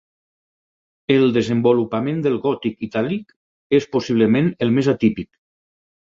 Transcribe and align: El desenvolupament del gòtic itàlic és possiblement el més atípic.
El 1.15 1.25
desenvolupament 1.33 2.23
del 2.27 2.37
gòtic 2.45 2.81
itàlic 2.87 3.35
és 3.81 3.87
possiblement 3.97 4.49
el 4.67 4.73
més 4.79 4.89
atípic. 4.95 5.29